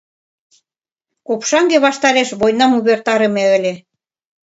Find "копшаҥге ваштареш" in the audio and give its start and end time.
1.27-2.29